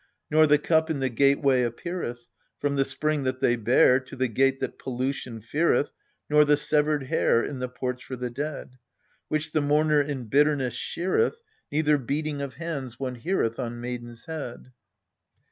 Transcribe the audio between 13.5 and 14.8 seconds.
On maiden's head.